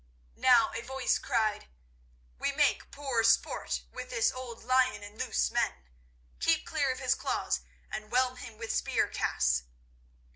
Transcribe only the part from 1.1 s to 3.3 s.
cried: "We make poor